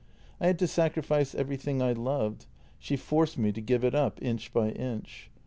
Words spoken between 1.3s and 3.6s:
everything I loved; she forced me